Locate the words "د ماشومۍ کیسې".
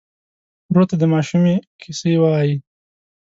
0.99-2.11